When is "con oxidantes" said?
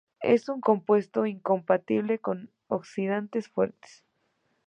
2.17-3.47